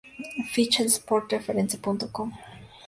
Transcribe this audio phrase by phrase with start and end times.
[0.51, 2.33] Ficha en Sport-reference.com